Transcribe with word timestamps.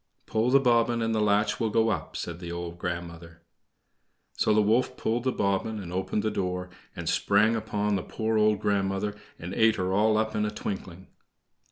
"Pull 0.25 0.49
the 0.49 0.59
bobbin 0.59 0.99
and 1.03 1.13
the 1.13 1.21
latch 1.21 1.59
will 1.59 1.69
go 1.69 1.89
up," 1.89 2.17
said 2.17 2.39
the 2.39 2.51
old 2.51 2.79
grandmother. 2.79 3.43
So 4.33 4.51
the 4.51 4.59
wolf 4.63 4.97
pulled 4.97 5.25
the 5.25 5.31
bobbin 5.31 5.79
and 5.79 5.93
opened 5.93 6.23
the 6.23 6.31
door, 6.31 6.71
and 6.95 7.07
sprang 7.07 7.55
upon 7.55 7.95
the 7.97 8.01
poor 8.01 8.39
old 8.39 8.59
grandmother 8.59 9.15
and 9.37 9.53
ate 9.53 9.75
her 9.75 9.93
all 9.93 10.17
up 10.17 10.33
in 10.35 10.43
a 10.43 10.49
twinkling. 10.49 11.05